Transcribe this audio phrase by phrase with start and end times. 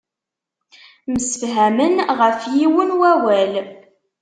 [1.11, 3.53] Msefhamen ɣef yiwen n wawal.